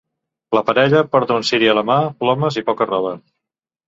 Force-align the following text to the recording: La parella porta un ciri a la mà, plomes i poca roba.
La 0.57 0.61
parella 0.69 1.01
porta 1.15 1.37
un 1.39 1.45
ciri 1.49 1.69
a 1.73 1.75
la 1.79 1.83
mà, 1.89 1.97
plomes 2.23 2.57
i 2.63 2.65
poca 2.71 2.89
roba. 2.91 3.13